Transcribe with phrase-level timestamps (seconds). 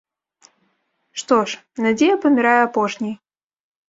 [1.21, 3.13] Што ж, надзея памірае апошняй.